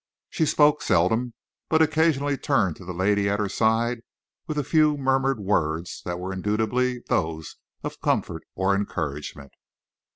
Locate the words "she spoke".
0.31-0.81